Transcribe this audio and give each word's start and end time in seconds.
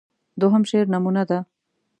دوهم 0.41 0.63
شعر 0.69 0.85
نمونه 0.93 1.23
ده. 1.29 1.39